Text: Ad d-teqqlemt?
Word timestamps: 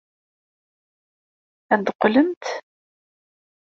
Ad 1.73 1.79
d-teqqlemt? 1.85 2.43